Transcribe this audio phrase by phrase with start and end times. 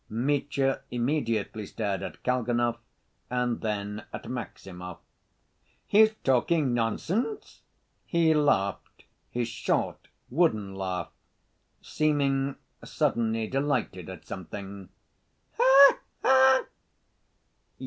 [0.09, 2.79] Mitya immediately stared at Kalganov
[3.29, 4.97] and then at Maximov.
[5.85, 7.61] "He's talking nonsense?"
[8.07, 11.11] he laughed, his short, wooden laugh,
[11.83, 16.65] seeming suddenly delighted at something—"ha ha!"